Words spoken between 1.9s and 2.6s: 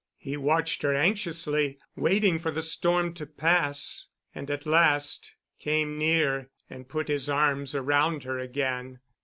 waiting for